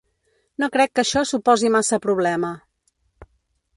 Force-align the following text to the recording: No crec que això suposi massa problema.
No 0.63 0.69
crec 0.77 0.93
que 0.95 1.03
això 1.03 1.23
suposi 1.33 1.71
massa 1.77 2.01
problema. 2.07 2.53